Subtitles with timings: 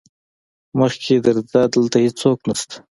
[0.79, 2.75] مخکې درځه دلته هيڅوک نشته.